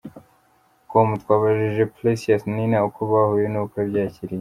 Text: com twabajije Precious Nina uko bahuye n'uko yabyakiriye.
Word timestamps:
com 0.89 1.07
twabajije 1.21 1.83
Precious 1.95 2.41
Nina 2.53 2.77
uko 2.87 2.99
bahuye 3.11 3.45
n'uko 3.49 3.73
yabyakiriye. 3.79 4.29